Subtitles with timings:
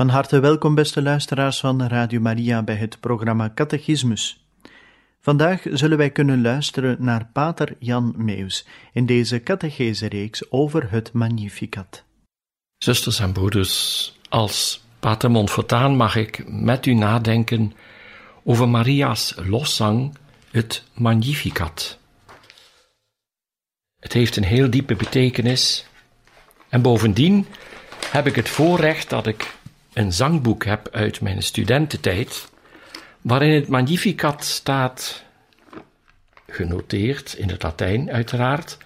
[0.00, 4.44] Van harte welkom, beste luisteraars van Radio Maria, bij het programma Catechismus.
[5.20, 12.04] Vandaag zullen wij kunnen luisteren naar Pater Jan Meus in deze catechese-reeks over het Magnificat.
[12.76, 17.72] Zusters en broeders, als Pater Montfortaan mag ik met u nadenken
[18.44, 20.14] over Maria's loszang,
[20.50, 21.98] het Magnificat.
[24.00, 25.86] Het heeft een heel diepe betekenis
[26.68, 27.46] en bovendien
[28.10, 29.56] heb ik het voorrecht dat ik
[29.92, 32.48] een zangboek heb uit mijn studententijd,
[33.20, 35.24] waarin het Magnificat staat,
[36.46, 38.78] genoteerd in het Latijn uiteraard,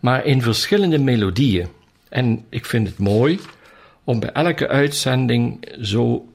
[0.00, 1.68] maar in verschillende melodieën.
[2.08, 3.40] En ik vind het mooi
[4.04, 6.28] om bij elke uitzending zo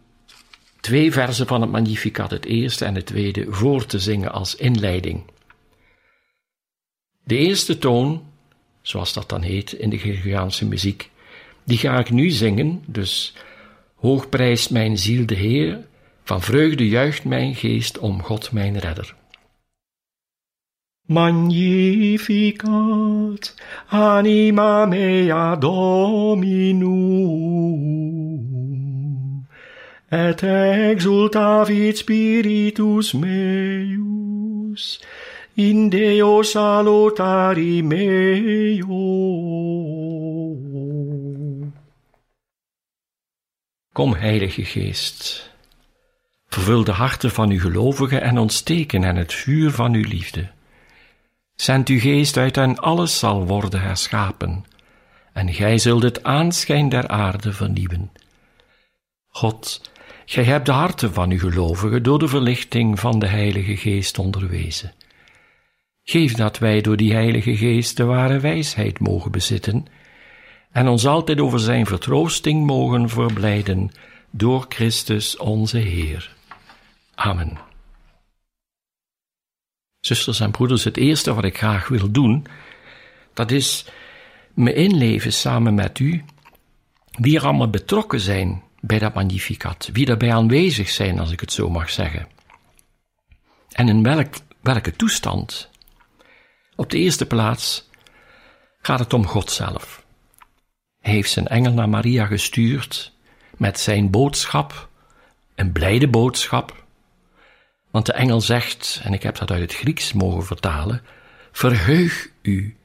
[0.79, 5.23] twee versen van het Magnificat, het eerste en het tweede, voor te zingen als inleiding.
[7.23, 8.23] De eerste toon,
[8.81, 11.09] zoals dat dan heet in de Gregoriaanse muziek,
[11.63, 13.33] die ga ik nu zingen, dus
[13.99, 15.87] Hoog prijst mijn ziel de Heer,
[16.23, 19.15] van vreugde juicht mijn geest om God mijn redder.
[21.05, 23.55] Magnificat
[23.87, 26.87] anima mea Dominum,
[30.09, 35.03] et exultavit spiritus meus,
[35.53, 38.87] in Deo salutari meo.
[43.99, 45.49] Kom, Heilige Geest,
[46.47, 50.49] vervul de harten van uw gelovigen en ontsteken hen het vuur van uw liefde.
[51.55, 54.65] Zend uw geest uit en alles zal worden herschapen,
[55.33, 58.11] en gij zult het aanschijn der aarde vernieuwen.
[59.27, 59.91] God,
[60.25, 64.93] gij hebt de harten van uw gelovigen door de verlichting van de Heilige Geest onderwezen.
[66.03, 69.87] Geef dat wij door die Heilige Geest de ware wijsheid mogen bezitten
[70.71, 73.91] en ons altijd over zijn vertroosting mogen verblijden
[74.31, 76.35] door Christus onze Heer.
[77.15, 77.57] Amen.
[79.99, 82.45] Zusters en broeders, het eerste wat ik graag wil doen,
[83.33, 83.85] dat is
[84.53, 86.23] me inleven samen met u,
[87.11, 91.51] wie er allemaal betrokken zijn bij dat magnificat, wie daarbij aanwezig zijn, als ik het
[91.51, 92.27] zo mag zeggen.
[93.71, 95.69] En in welk, welke toestand?
[96.75, 97.89] Op de eerste plaats
[98.81, 100.07] gaat het om God zelf.
[100.99, 103.13] Hij heeft zijn engel naar Maria gestuurd
[103.57, 104.89] met zijn boodschap,
[105.55, 106.83] een blijde boodschap.
[107.91, 111.01] Want de engel zegt, en ik heb dat uit het Grieks mogen vertalen,
[111.51, 112.75] verheug u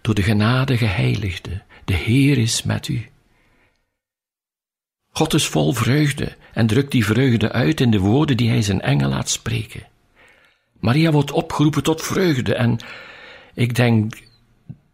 [0.00, 3.08] door de genade geheiligde, de Heer is met u.
[5.10, 8.80] God is vol vreugde en drukt die vreugde uit in de woorden die hij zijn
[8.80, 9.86] engel laat spreken.
[10.80, 12.78] Maria wordt opgeroepen tot vreugde en
[13.54, 14.14] ik denk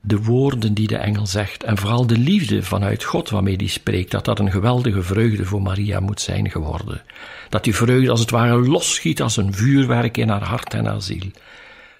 [0.01, 4.11] de woorden die de engel zegt en vooral de liefde vanuit God waarmee die spreekt,
[4.11, 7.03] dat dat een geweldige vreugde voor Maria moet zijn geworden.
[7.49, 11.03] Dat die vreugde als het ware losschiet als een vuurwerk in haar hart en haar
[11.03, 11.31] ziel.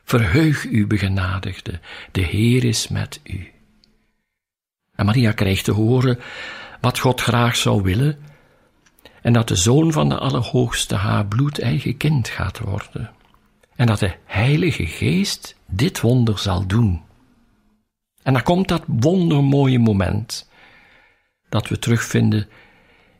[0.05, 1.81] Verheug u, begenadigde,
[2.13, 3.51] de Heer is met u.
[4.95, 6.19] En Maria krijgt te horen
[6.81, 8.19] wat God graag zou willen,
[9.23, 13.11] en dat de Zoon van de Allerhoogste haar bloedeigen kind gaat worden,
[13.77, 17.03] en dat de Heilige Geest dit wonder zal doen.
[18.31, 20.49] En dan komt dat wondermooie moment
[21.49, 22.49] dat we terugvinden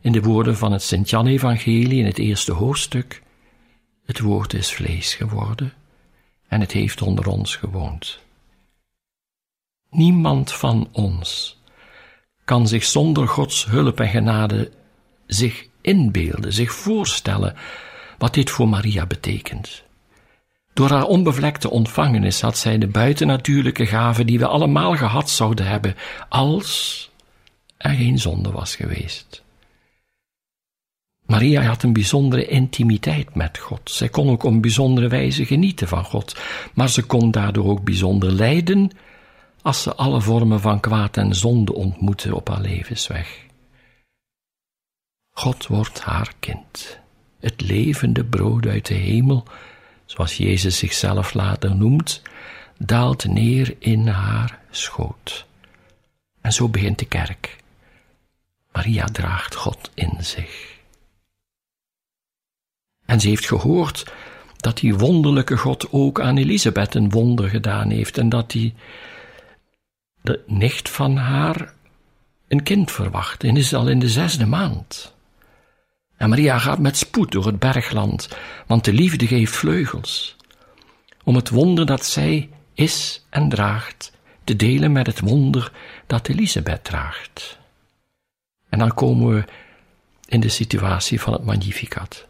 [0.01, 3.21] in de woorden van het Sint-Jan-evangelie in het eerste hoofdstuk.
[4.05, 5.73] Het woord is vlees geworden
[6.47, 8.19] en het heeft onder ons gewoond.
[9.89, 11.61] Niemand van ons
[12.45, 14.71] kan zich zonder Gods hulp en genade
[15.25, 17.55] zich inbeelden, zich voorstellen
[18.17, 19.83] wat dit voor Maria betekent.
[20.73, 25.95] Door haar onbevlekte ontvangenis had zij de buitennatuurlijke gave die we allemaal gehad zouden hebben,
[26.29, 27.09] als
[27.77, 29.43] er geen zonde was geweest.
[31.25, 33.81] Maria had een bijzondere intimiteit met God.
[33.83, 36.39] Zij kon ook op bijzondere wijze genieten van God,
[36.73, 38.91] maar ze kon daardoor ook bijzonder lijden
[39.61, 43.45] als ze alle vormen van kwaad en zonde ontmoette op haar levensweg.
[45.33, 46.99] God wordt haar kind,
[47.39, 49.43] het levende brood uit de hemel,
[50.11, 52.21] zoals Jezus zichzelf later noemt,
[52.77, 55.45] daalt neer in haar schoot.
[56.41, 57.57] En zo begint de kerk.
[58.71, 60.79] Maria draagt God in zich.
[63.05, 64.11] En ze heeft gehoord
[64.57, 68.73] dat die wonderlijke God ook aan Elisabeth een wonder gedaan heeft en dat die
[70.21, 71.73] de nicht van haar
[72.47, 75.10] een kind verwacht en is al in de zesde maand.
[76.21, 78.29] En Maria gaat met spoed door het bergland,
[78.67, 80.35] want de liefde geeft vleugels,
[81.23, 84.11] om het wonder dat zij is en draagt
[84.43, 85.71] te delen met het wonder
[86.07, 87.59] dat Elisabeth draagt.
[88.69, 89.45] En dan komen we
[90.25, 92.27] in de situatie van het Magnificat.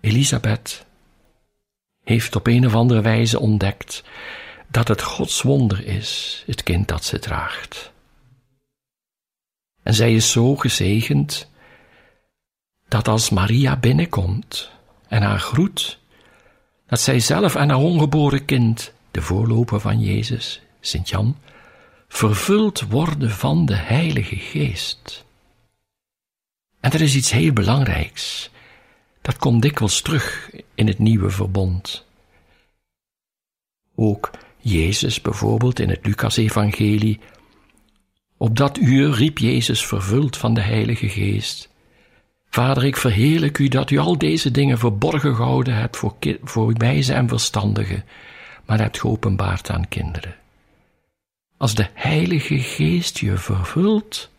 [0.00, 0.86] Elisabeth
[2.04, 4.04] heeft op een of andere wijze ontdekt
[4.68, 7.92] dat het Gods wonder is, het kind dat ze draagt.
[9.82, 11.52] En zij is zo gezegend
[12.88, 14.70] dat als Maria binnenkomt
[15.08, 15.98] en haar groet,
[16.86, 21.36] dat zij zelf en haar ongeboren kind, de voorloper van Jezus, Sint Jan,
[22.08, 25.24] vervuld worden van de Heilige Geest.
[26.80, 28.50] En er is iets heel belangrijks.
[29.20, 32.04] Dat komt dikwijls terug in het nieuwe verbond.
[33.94, 37.20] Ook Jezus bijvoorbeeld in het Lucas-evangelie.
[38.36, 41.68] Op dat uur riep Jezus vervuld van de Heilige Geest.
[42.54, 47.12] Vader, ik verheerlijk u dat u al deze dingen verborgen gehouden hebt voor, voor wijze
[47.12, 48.04] en verstandigen,
[48.64, 50.36] maar hebt geopenbaard aan kinderen.
[51.56, 54.30] Als de Heilige Geest je vervult,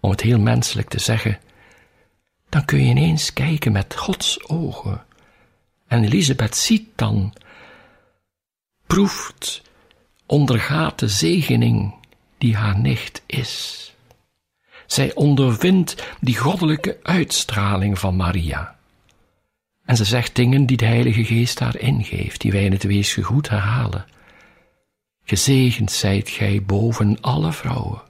[0.00, 1.38] om het heel menselijk te zeggen,
[2.48, 5.04] dan kun je ineens kijken met Gods ogen.
[5.86, 7.32] En Elisabeth ziet dan,
[8.86, 9.62] proeft,
[10.26, 11.94] ondergaat de zegening
[12.38, 13.91] die haar nicht is.
[14.92, 18.76] Zij ondervindt die goddelijke uitstraling van Maria.
[19.84, 23.48] En ze zegt dingen die de Heilige Geest haar ingeeft, die wij in het goed
[23.48, 24.04] herhalen.
[25.24, 28.02] Gezegend zijt gij boven alle vrouwen.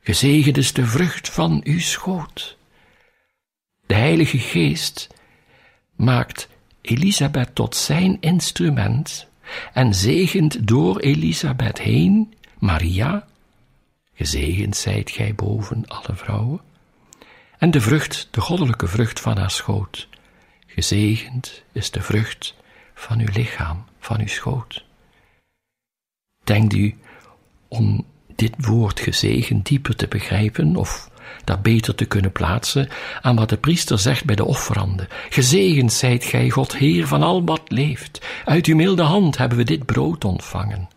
[0.00, 2.56] Gezegend is de vrucht van uw schoot.
[3.86, 5.08] De Heilige Geest
[5.96, 6.48] maakt
[6.80, 9.26] Elisabeth tot zijn instrument
[9.72, 13.26] en zegent door Elisabeth heen Maria
[14.18, 16.60] Gezegend zijt gij boven alle vrouwen.
[17.58, 20.08] En de vrucht, de goddelijke vrucht van haar schoot.
[20.66, 22.54] Gezegend is de vrucht
[22.94, 24.84] van uw lichaam, van uw schoot.
[26.44, 26.96] Denkt u
[27.68, 28.04] om
[28.34, 31.10] dit woord gezegend dieper te begrijpen of
[31.44, 32.88] dat beter te kunnen plaatsen
[33.20, 35.08] aan wat de priester zegt bij de offeranden.
[35.28, 38.26] Gezegend zijt gij, God Heer van al wat leeft.
[38.44, 40.88] Uit uw milde hand hebben we dit brood ontvangen.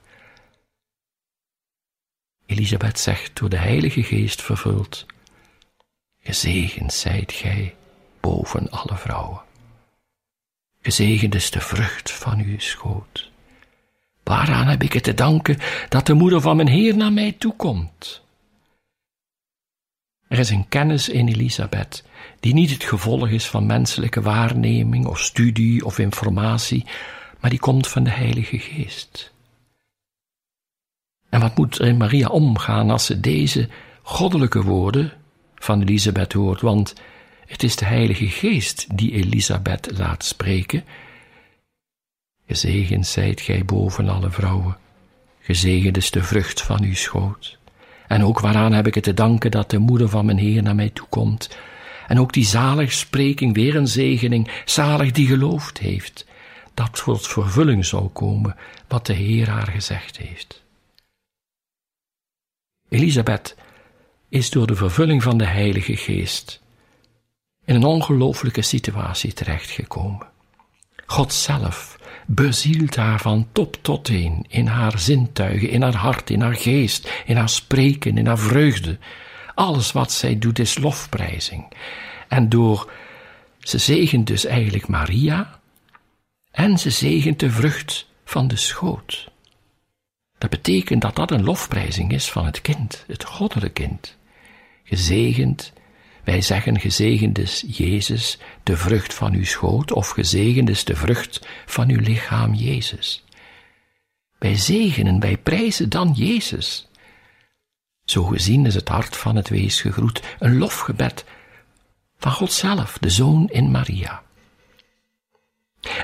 [2.52, 5.06] Elisabeth zegt, door de Heilige Geest vervuld,
[6.24, 7.76] Gezegend zijt gij
[8.20, 9.42] boven alle vrouwen.
[10.82, 13.32] Gezegend is de vrucht van uw schoot.
[14.24, 15.58] Waaraan heb ik het te danken
[15.90, 18.22] dat de moeder van mijn Heer naar mij toekomt?
[20.28, 22.04] Er is een kennis in Elisabeth
[22.40, 26.86] die niet het gevolg is van menselijke waarneming of studie of informatie,
[27.40, 29.32] maar die komt van de Heilige Geest.
[31.32, 33.70] En wat moet Maria omgaan als ze deze
[34.02, 35.14] goddelijke woorden
[35.56, 36.62] van Elisabeth hoort?
[36.62, 36.94] Want
[37.46, 40.84] het is de Heilige Geest die Elisabeth laat spreken.
[42.48, 44.78] Gezegend zijt gij boven alle vrouwen.
[45.40, 47.58] Gezegend is de vrucht van uw schoot.
[48.08, 50.76] En ook waaraan heb ik het te danken dat de moeder van mijn Heer naar
[50.76, 51.58] mij toekomt.
[52.08, 56.26] En ook die zalig spreking, weer een zegening, zalig die geloofd heeft,
[56.74, 58.56] dat tot vervulling zou komen
[58.88, 60.64] wat de Heer haar gezegd heeft.
[62.92, 63.56] Elisabeth
[64.30, 66.62] is door de vervulling van de Heilige Geest
[67.66, 70.28] in een ongelooflijke situatie terechtgekomen.
[71.06, 76.42] God zelf bezielt haar van top tot teen, in haar zintuigen, in haar hart, in
[76.42, 78.98] haar geest, in haar spreken, in haar vreugde.
[79.56, 81.74] Alles wat zij doet is lofprijzing.
[82.28, 82.92] En door,
[83.60, 85.60] ze zegent dus eigenlijk Maria
[86.52, 89.31] en ze zegent de vrucht van de schoot.
[90.42, 94.18] Dat betekent dat dat een lofprijzing is van het kind, het goddelijke kind.
[94.84, 95.74] Gezegend,
[96.24, 101.48] wij zeggen gezegend is Jezus, de vrucht van uw schoot, of gezegend is de vrucht
[101.66, 103.24] van uw lichaam Jezus.
[104.38, 106.88] Wij zegenen, wij prijzen dan Jezus.
[108.06, 111.26] Zo gezien is het hart van het wees gegroet, een lofgebed
[112.18, 114.24] van God zelf, de Zoon in Maria.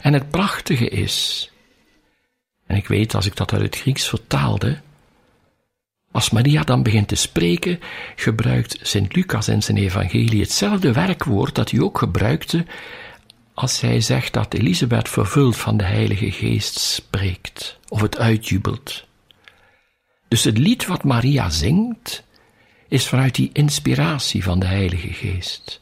[0.01, 1.49] En het prachtige is,
[2.67, 4.81] en ik weet als ik dat uit het Grieks vertaalde,
[6.11, 7.79] als Maria dan begint te spreken,
[8.15, 12.65] gebruikt Sint Lucas in zijn evangelie hetzelfde werkwoord dat hij ook gebruikte
[13.53, 19.05] als hij zegt dat Elisabeth vervuld van de Heilige Geest spreekt of het uitjubelt.
[20.27, 22.23] Dus het lied wat Maria zingt,
[22.87, 25.81] is vanuit die inspiratie van de Heilige Geest.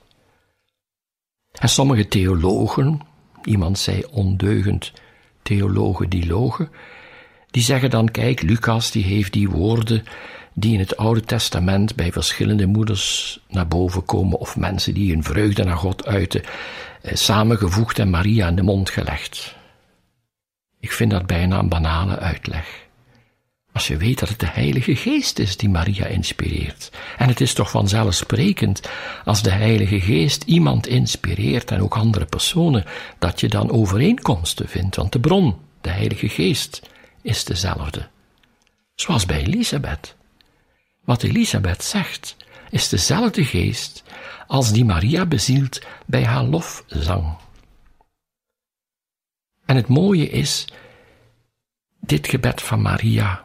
[1.51, 3.01] En sommige theologen,
[3.43, 4.93] iemand zei ondeugend,
[5.45, 6.69] theologen die logen,
[7.51, 10.03] die zeggen dan, kijk, Lucas die heeft die woorden
[10.53, 15.23] die in het Oude Testament bij verschillende moeders naar boven komen, of mensen die hun
[15.23, 16.43] vreugde naar God uiten,
[17.01, 19.55] eh, samengevoegd en Maria in de mond gelegd.
[20.79, 22.84] Ik vind dat bijna een banale uitleg.
[23.75, 26.89] Als je weet dat het de Heilige Geest is die Maria inspireert.
[27.17, 28.89] En het is toch vanzelfsprekend,
[29.25, 32.85] als de Heilige Geest iemand inspireert en ook andere personen,
[33.19, 36.81] dat je dan overeenkomsten vindt, want de bron, de Heilige Geest,
[37.21, 38.07] is dezelfde.
[38.95, 40.15] Zoals bij Elisabeth.
[41.03, 42.35] Wat Elisabeth zegt,
[42.69, 44.03] is dezelfde geest
[44.47, 47.37] als die Maria bezielt bij haar lofzang.
[49.65, 50.67] En het mooie is,
[51.99, 53.44] dit gebed van Maria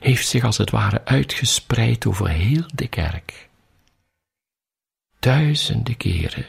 [0.00, 3.48] heeft zich als het ware uitgespreid over heel de kerk.
[5.18, 6.46] Duizenden keren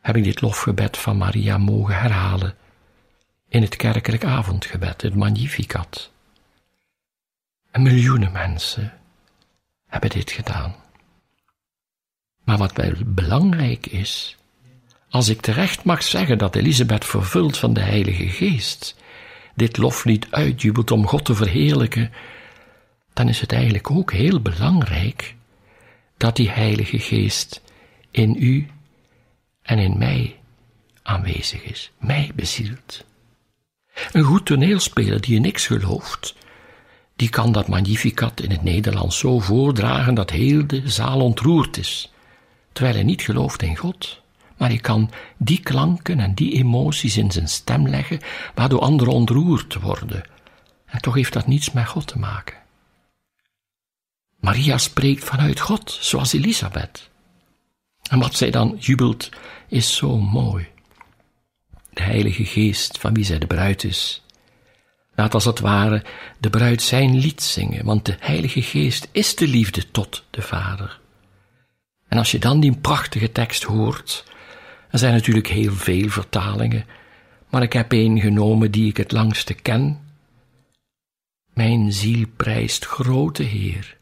[0.00, 2.54] heb ik dit lofgebed van Maria mogen herhalen
[3.48, 6.10] in het kerkelijk avondgebed, het Magnificat.
[7.70, 8.92] En miljoenen mensen
[9.86, 10.74] hebben dit gedaan.
[12.44, 14.36] Maar wat wel belangrijk is,
[15.10, 18.96] als ik terecht mag zeggen dat Elisabeth vervuld van de Heilige Geest
[19.60, 22.12] dit loflied uitjubelt om God te verheerlijken,
[23.12, 25.34] dan is het eigenlijk ook heel belangrijk
[26.16, 27.62] dat die Heilige Geest
[28.10, 28.66] in u
[29.62, 30.36] en in mij
[31.02, 33.04] aanwezig is, mij bezielt.
[34.12, 36.34] Een goed toneelspeler die in niks gelooft,
[37.16, 42.12] die kan dat magnificat in het Nederlands zo voordragen dat heel de zaal ontroerd is,
[42.72, 44.22] terwijl hij niet gelooft in God.
[44.60, 48.20] Maar hij kan die klanken en die emoties in zijn stem leggen,
[48.54, 50.22] waardoor anderen ontroerd worden.
[50.86, 52.56] En toch heeft dat niets met God te maken.
[54.40, 57.10] Maria spreekt vanuit God, zoals Elisabeth.
[58.10, 59.28] En wat zij dan jubelt,
[59.68, 60.68] is zo mooi.
[61.90, 64.22] De Heilige Geest, van wie zij de bruid is,
[65.14, 66.04] laat als het ware
[66.38, 71.00] de bruid zijn lied zingen, want de Heilige Geest is de liefde tot de Vader.
[72.08, 74.28] En als je dan die prachtige tekst hoort,
[74.90, 76.86] er zijn natuurlijk heel veel vertalingen,
[77.48, 80.08] maar ik heb een genomen die ik het langste ken.
[81.54, 83.98] Mijn ziel prijst grote Heer.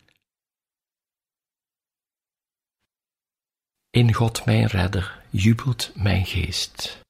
[3.90, 7.00] In God mijn redder jubelt mijn geest.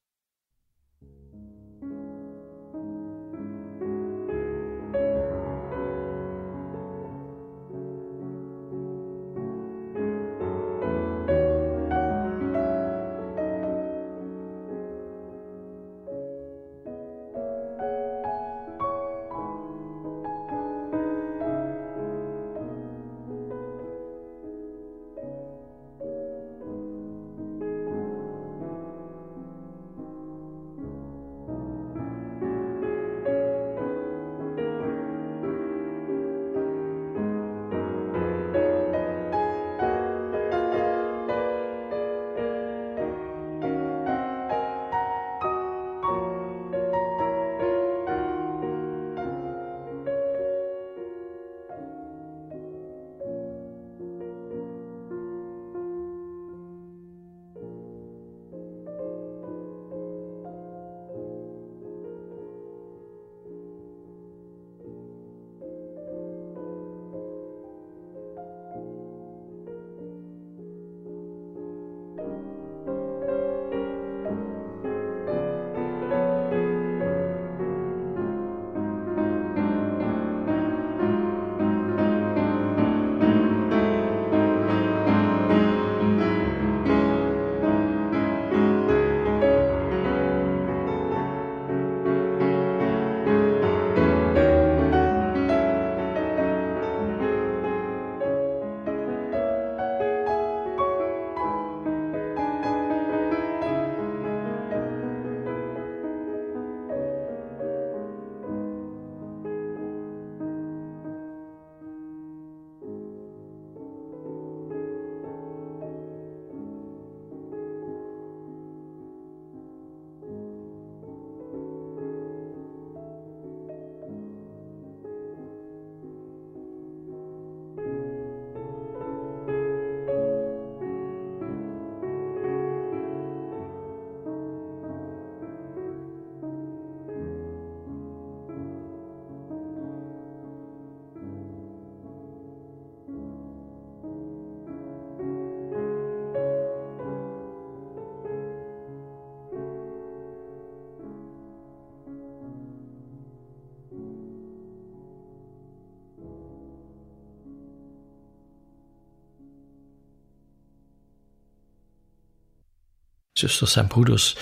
[163.39, 164.37] Zusters en broeders,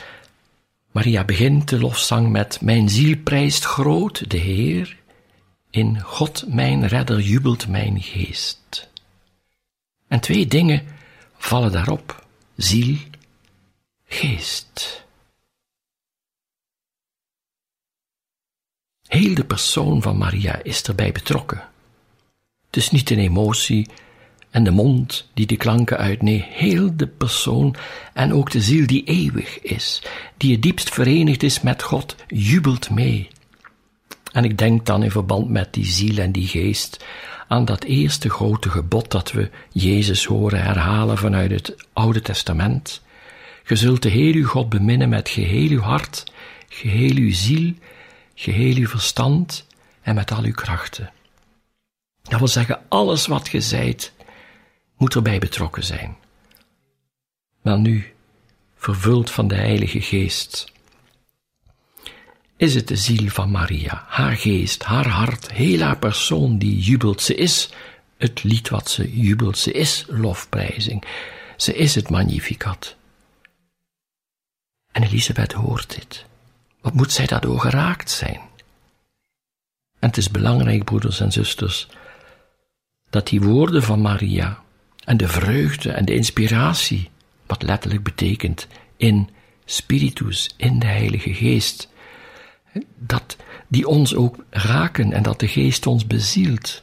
[0.91, 4.97] Maria begint de lofzang met Mijn ziel prijst groot de Heer,
[5.71, 8.91] in God mijn redder jubelt mijn geest.
[10.09, 10.87] En twee dingen
[11.37, 12.97] vallen daarop: ziel,
[14.05, 15.05] geest.
[19.07, 21.69] Heel de persoon van Maria is erbij betrokken.
[22.67, 23.89] Het is niet een emotie
[24.57, 27.75] en de mond die de klanken uit, nee, heel de persoon
[28.13, 30.03] en ook de ziel die eeuwig is,
[30.37, 33.29] die het diepst verenigd is met God, jubelt mee.
[34.33, 37.05] En ik denk dan in verband met die ziel en die geest
[37.49, 43.03] aan dat eerste grote gebod dat we Jezus horen herhalen vanuit het Oude Testament.
[43.67, 46.25] Je zult de Heer uw God beminnen met geheel uw hart,
[46.69, 47.73] geheel uw ziel,
[48.35, 49.67] geheel uw verstand
[50.03, 51.11] en met al uw krachten.
[52.23, 54.15] Dat wil zeggen, alles wat je zijt,
[54.97, 56.17] moet erbij betrokken zijn.
[57.63, 58.15] Maar nu,
[58.77, 60.73] vervuld van de Heilige Geest,
[62.57, 67.23] is het de ziel van Maria, haar geest, haar hart, heel haar persoon die jubelt.
[67.23, 67.71] Ze is
[68.17, 71.05] het lied wat ze jubelt, ze is lofprijzing,
[71.57, 72.97] ze is het magnificat.
[74.93, 76.25] En Elisabeth hoort dit.
[76.81, 78.41] Wat moet zij daardoor geraakt zijn?
[79.99, 81.89] En het is belangrijk, broeders en zusters,
[83.11, 84.63] dat die woorden van Maria
[85.07, 87.11] en de vreugde en de inspiratie,
[87.47, 88.67] wat letterlijk betekent
[88.97, 89.29] in
[89.65, 91.89] spiritus, in de Heilige Geest,
[92.99, 93.37] dat
[93.69, 96.83] die ons ook raken en dat de Geest ons bezielt.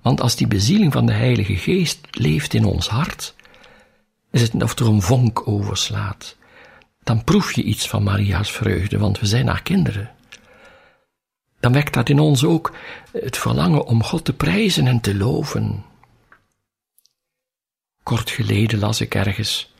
[0.00, 3.34] Want als die bezieling van de Heilige Geest leeft in ons hart,
[4.30, 6.36] is het of er een vonk overslaat.
[7.02, 10.10] Dan proef je iets van Maria's vreugde, want we zijn haar kinderen.
[11.60, 12.72] Dan wekt dat in ons ook
[13.12, 15.84] het verlangen om God te prijzen en te loven.
[18.02, 19.72] Kort geleden las ik ergens,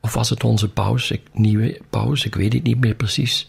[0.00, 3.48] of was het onze pauze, nieuwe pauze, ik weet het niet meer precies.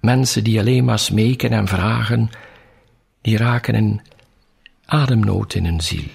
[0.00, 2.30] Mensen die alleen maar smeken en vragen,
[3.20, 4.00] die raken in
[4.84, 6.08] ademnood in hun ziel.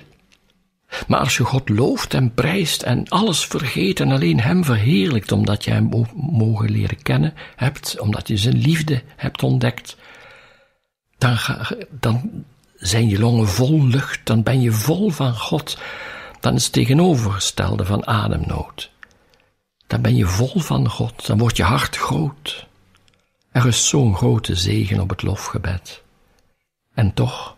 [1.07, 5.63] Maar als je God looft en prijst en alles vergeet en alleen Hem verheerlijkt, omdat
[5.63, 9.97] je Hem mogen leren kennen hebt, omdat je Zijn liefde hebt ontdekt,
[11.17, 11.37] dan,
[11.99, 15.77] dan zijn je longen vol lucht, dan ben je vol van God,
[16.45, 18.91] dan is het tegenovergestelde van ademnood.
[19.87, 22.67] Dan ben je vol van God, dan wordt je hart groot.
[23.51, 26.01] Er is zo'n grote zegen op het lofgebed.
[26.93, 27.55] En toch,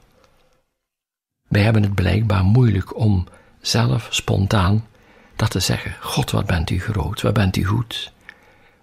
[1.48, 3.28] wij hebben het blijkbaar moeilijk om
[3.62, 4.88] zelf spontaan
[5.36, 5.96] dat te zeggen.
[6.02, 8.12] God, wat bent u groot, wat bent u goed.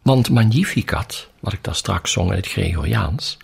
[0.03, 3.37] Want magnificat, wat ik daar straks zong in het Gregoriaans,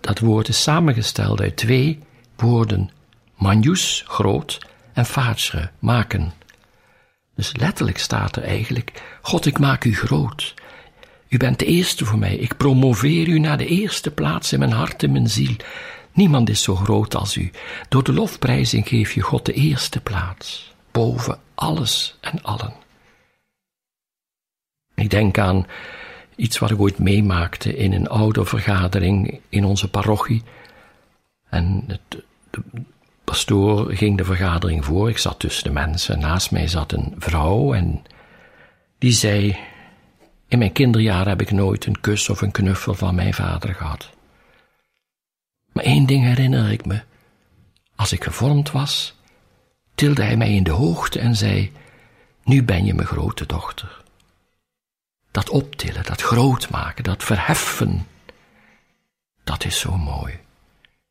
[0.00, 1.98] dat woord is samengesteld uit twee
[2.36, 2.90] woorden.
[3.34, 4.58] Magnus, groot,
[4.92, 6.32] en facere, maken.
[7.34, 10.54] Dus letterlijk staat er eigenlijk, God, ik maak u groot.
[11.28, 12.36] U bent de eerste voor mij.
[12.36, 15.56] Ik promoveer u naar de eerste plaats in mijn hart en mijn ziel.
[16.12, 17.50] Niemand is zo groot als u.
[17.88, 22.72] Door de lofprijzing geef je God de eerste plaats, boven alles en allen.
[24.94, 25.66] Ik denk aan
[26.36, 30.42] iets wat ik ooit meemaakte in een oude vergadering in onze parochie.
[31.48, 32.62] En het, de
[33.32, 35.08] pastoor ging de vergadering voor.
[35.08, 36.18] Ik zat tussen de mensen.
[36.18, 38.02] Naast mij zat een vrouw en
[38.98, 39.58] die zei:
[40.48, 44.10] In mijn kinderjaren heb ik nooit een kus of een knuffel van mijn vader gehad.
[45.72, 47.02] Maar één ding herinner ik me.
[47.96, 49.14] Als ik gevormd was,
[49.94, 51.72] tilde hij mij in de hoogte en zei:
[52.44, 54.02] Nu ben je mijn grote dochter.
[55.30, 58.06] Dat optillen, dat groot maken, dat verheffen,
[59.44, 60.38] dat is zo mooi.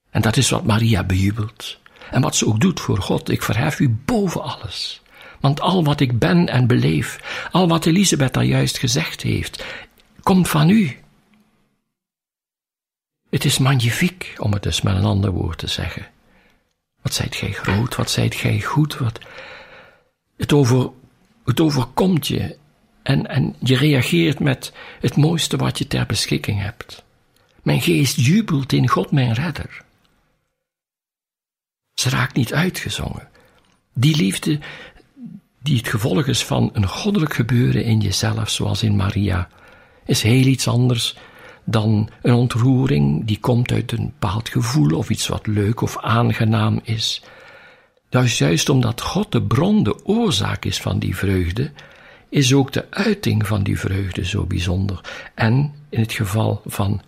[0.10, 1.81] En dat is wat Maria bejubelt.
[2.12, 5.02] En wat ze ook doet voor God, ik verhef u boven alles.
[5.40, 7.20] Want al wat ik ben en beleef,
[7.52, 9.66] al wat Elisabeth daar juist gezegd heeft,
[10.22, 10.98] komt van u.
[13.30, 16.08] Het is magnifiek, om het dus met een ander woord te zeggen.
[17.02, 19.20] Wat zijt gij groot, wat zijt gij goed, wat...
[20.38, 20.90] Het, over,
[21.46, 22.58] het overkomt je
[23.04, 27.04] en, en je reageert met het mooiste wat je ter beschikking hebt.
[27.64, 29.84] Mijn geest jubelt in God, mijn redder.
[32.02, 33.28] Ze raakt niet uitgezongen.
[33.94, 34.60] Die liefde,
[35.60, 39.50] die het gevolg is van een goddelijk gebeuren in jezelf, zoals in Maria,
[40.06, 41.18] is heel iets anders
[41.64, 46.80] dan een ontroering die komt uit een bepaald gevoel of iets wat leuk of aangenaam
[46.84, 47.24] is.
[48.10, 51.72] Juist, juist omdat God de bron, de oorzaak is van die vreugde,
[52.30, 55.02] is ook de uiting van die vreugde zo bijzonder.
[55.36, 57.02] En in het geval van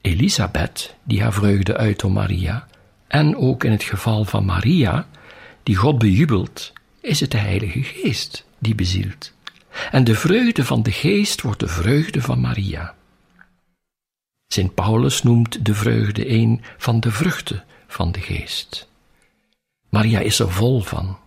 [0.00, 2.66] Elisabeth, die haar vreugde uit om Maria,
[3.06, 5.08] en ook in het geval van Maria,
[5.62, 9.32] die God bejubelt, is het de Heilige Geest die bezielt.
[9.90, 12.94] En de vreugde van de geest wordt de vreugde van Maria.
[14.46, 18.88] Sint Paulus noemt de vreugde een van de vruchten van de geest.
[19.88, 21.18] Maria is er vol van.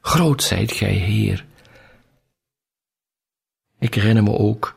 [0.00, 1.44] Groot zijt gij, Heer.
[3.78, 4.74] Ik herinner me ook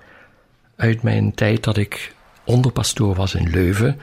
[0.75, 3.99] uit mijn tijd dat ik onderpastoor was in Leuven,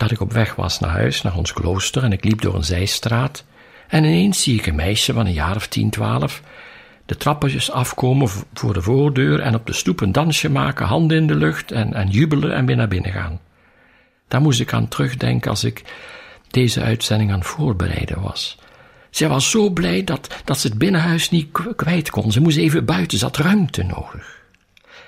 [0.00, 2.64] dat ik op weg was naar huis, naar ons klooster, en ik liep door een
[2.64, 3.44] zijstraat,
[3.88, 6.42] en ineens zie ik een meisje van een jaar of tien, twaalf,
[7.06, 11.26] de trappetjes afkomen voor de voordeur en op de stoep een dansje maken, handen in
[11.26, 13.40] de lucht en, en jubelen en weer naar binnen gaan.
[14.28, 15.82] Daar moest ik aan terugdenken als ik
[16.48, 18.58] deze uitzending aan voorbereiden was.
[19.10, 22.32] Zij was zo blij dat, dat ze het binnenhuis niet kwijt kon.
[22.32, 24.39] Ze moest even buiten, ze had ruimte nodig.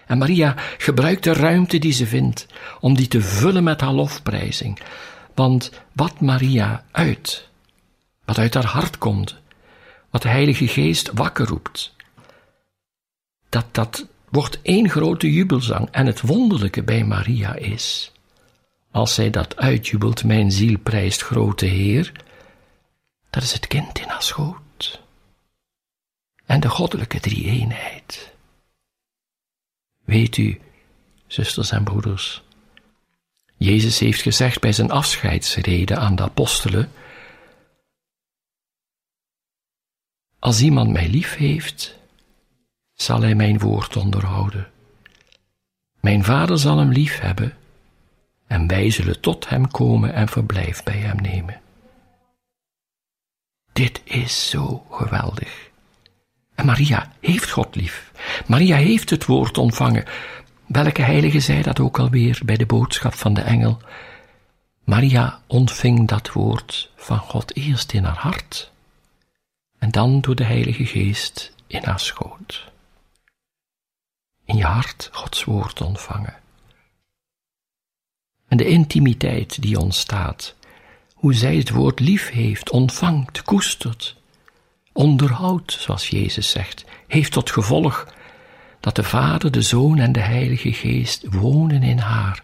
[0.06, 2.46] En Maria gebruikt de ruimte die ze vindt
[2.80, 4.78] om die te vullen met haar lofprijzing.
[5.34, 7.48] Want wat Maria uit,
[8.24, 9.36] wat uit haar hart komt,
[10.10, 11.94] wat de Heilige Geest wakker roept,
[13.48, 15.88] dat, dat wordt één grote jubelzang.
[15.90, 18.12] En het wonderlijke bij Maria is,
[18.90, 22.12] als zij dat uitjubelt, mijn ziel prijst grote Heer,
[23.30, 25.00] dat is het kind in haar schoot.
[26.46, 28.31] En de goddelijke drie-eenheid.
[30.04, 30.60] Weet u,
[31.26, 32.42] zusters en broeders,
[33.56, 36.90] Jezus heeft gezegd bij zijn afscheidsrede aan de apostelen,
[40.42, 41.98] Als iemand mij lief heeft,
[42.94, 44.70] zal hij mijn woord onderhouden.
[46.00, 47.56] Mijn vader zal hem lief hebben,
[48.46, 51.60] en wij zullen tot hem komen en verblijf bij hem nemen.
[53.72, 55.70] Dit is zo geweldig.
[56.64, 58.12] Maria heeft God lief.
[58.46, 60.04] Maria heeft het woord ontvangen.
[60.66, 63.80] Welke heilige zei dat ook alweer bij de boodschap van de engel?
[64.84, 68.72] Maria ontving dat woord van God eerst in haar hart
[69.82, 72.70] en dan door de Heilige Geest in haar schoot.
[74.44, 76.34] In je hart Gods woord ontvangen.
[78.48, 80.54] En de intimiteit die ontstaat,
[81.14, 84.16] hoe zij het woord lief heeft, ontvangt, koestert,
[84.92, 88.06] onderhoudt, zoals Jezus zegt, heeft tot gevolg
[88.80, 92.42] dat de Vader, de Zoon en de Heilige Geest wonen in haar.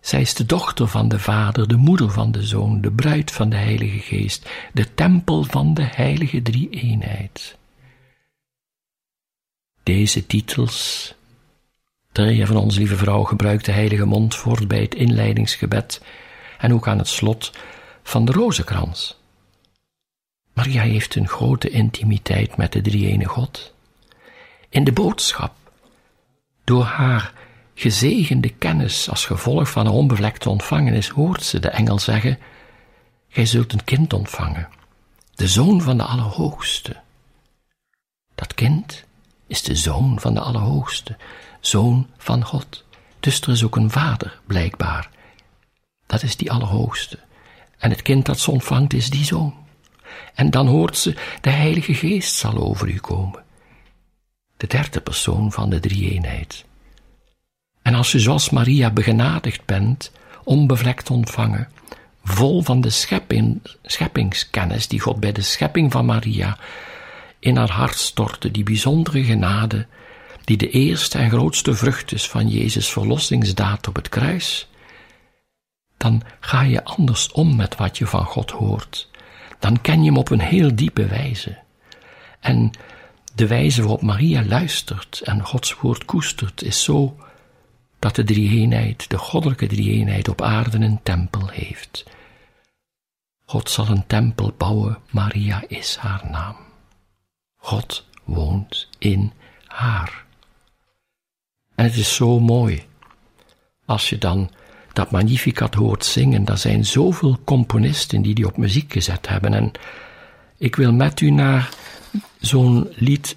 [0.00, 3.48] Zij is de dochter van de Vader, de moeder van de Zoon, de bruid van
[3.48, 7.56] de Heilige Geest, de tempel van de Heilige Drie-eenheid.
[9.82, 11.14] Deze titels,
[12.12, 16.02] Terje van onze lieve vrouw gebruikt de heilige mond voort bij het inleidingsgebed
[16.58, 17.52] en ook aan het slot
[18.02, 19.21] van de rozenkrans.
[20.52, 23.74] Maria heeft een grote intimiteit met de drie-ene God.
[24.68, 25.54] In de boodschap,
[26.64, 27.32] door haar
[27.74, 32.38] gezegende kennis als gevolg van een onbevlekte ontvangenis, hoort ze de engel zeggen,
[33.28, 34.68] Gij zult een kind ontvangen,
[35.34, 36.96] de zoon van de Allerhoogste.
[38.34, 39.04] Dat kind
[39.46, 41.16] is de zoon van de Allerhoogste,
[41.60, 42.84] zoon van God.
[43.20, 45.10] Dus er is ook een vader, blijkbaar.
[46.06, 47.18] Dat is die Allerhoogste.
[47.78, 49.61] En het kind dat ze ontvangt is die zoon.
[50.34, 53.42] En dan hoort ze, de Heilige Geest zal over u komen.
[54.56, 56.64] De derde persoon van de drie-eenheid.
[57.82, 60.12] En als u zoals Maria begenadigd bent,
[60.44, 61.68] onbevlekt ontvangen,
[62.24, 66.58] vol van de schepping, scheppingskennis die God bij de schepping van Maria
[67.38, 69.86] in haar hart stortte, die bijzondere genade,
[70.44, 74.68] die de eerste en grootste vrucht is van Jezus' verlossingsdaad op het kruis,
[75.96, 79.10] dan ga je anders om met wat je van God hoort.
[79.62, 81.58] Dan ken je hem op een heel diepe wijze.
[82.40, 82.70] En
[83.34, 87.16] de wijze waarop Maria luistert en Gods woord koestert, is zo
[87.98, 92.04] dat de drie-eenheid, de goddelijke drie-eenheid op aarde een tempel heeft.
[93.44, 96.56] God zal een tempel bouwen, Maria is haar naam.
[97.56, 99.32] God woont in
[99.66, 100.24] haar.
[101.74, 102.86] En het is zo mooi
[103.84, 104.50] als je dan
[104.92, 106.46] dat Magnificat hoort zingen.
[106.46, 109.54] Er zijn zoveel componisten die die op muziek gezet hebben.
[109.54, 109.72] En
[110.58, 111.68] ik wil met u naar
[112.40, 113.36] zo'n lied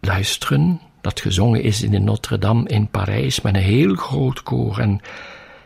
[0.00, 4.78] luisteren dat gezongen is in de Notre-Dame in Parijs met een heel groot koor.
[4.78, 5.00] En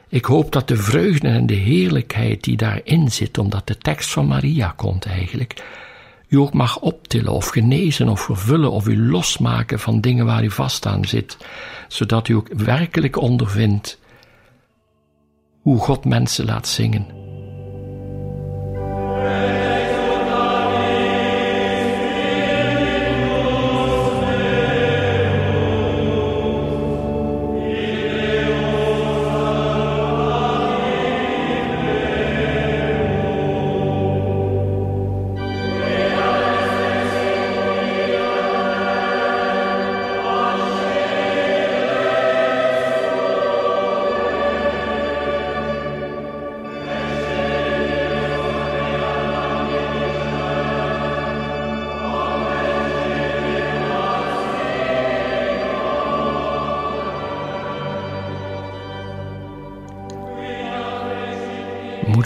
[0.08, 4.26] ik hoop dat de vreugde en de heerlijkheid die daarin zit, omdat de tekst van
[4.26, 5.64] Maria komt eigenlijk,
[6.28, 10.50] u ook mag optillen of genezen of vervullen of u losmaken van dingen waar u
[10.50, 11.36] vast aan zit,
[11.88, 13.98] zodat u ook werkelijk ondervindt
[15.64, 17.06] hoe God mensen laat zingen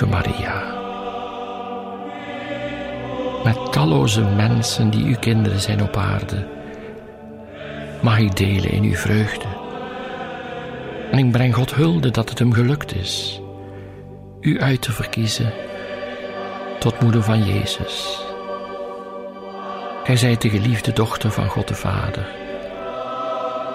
[0.07, 0.77] Maria.
[3.45, 6.47] Met talloze mensen die uw kinderen zijn op aarde,
[8.03, 9.47] mag ik delen in uw vreugde.
[11.11, 13.41] En ik breng God hulde dat het hem gelukt is
[14.41, 15.53] u uit te verkiezen
[16.79, 18.21] tot moeder van Jezus.
[20.05, 22.27] Gij zijt de geliefde dochter van God de Vader,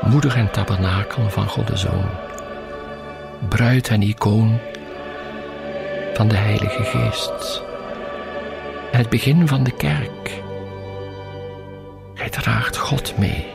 [0.02, 2.10] moeder en tabernakel van God de Zoon,
[3.50, 4.60] bruid en icoon
[6.14, 7.64] van de Heilige Geest
[8.98, 10.42] het begin van de kerk.
[12.14, 13.46] Gij draagt God mee.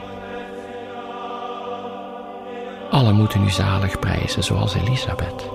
[2.91, 5.49] Alle moeten u zalig prijzen, zoals Elisabeth.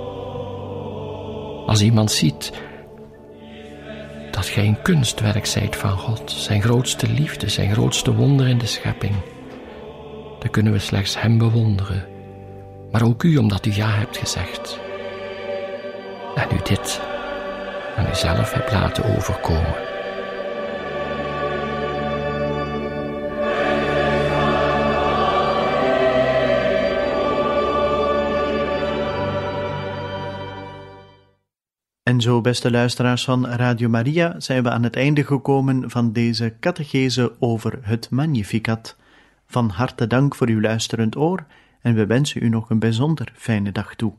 [1.65, 2.51] Als iemand ziet
[4.31, 8.65] dat gij een kunstwerk zijt van God, zijn grootste liefde, zijn grootste wonder in de
[8.65, 9.15] schepping,
[10.39, 12.05] dan kunnen we slechts Hem bewonderen,
[12.91, 14.79] maar ook u omdat u ja hebt gezegd
[16.36, 17.02] en u dit
[17.98, 19.91] aan uzelf hebt laten overkomen.
[32.04, 36.56] En zo, beste luisteraars van Radio Maria, zijn we aan het einde gekomen van deze
[36.60, 38.96] catechese over het Magnificat.
[39.48, 41.46] Van harte dank voor uw luisterend oor
[41.82, 44.13] en we wensen u nog een bijzonder fijne dag toe.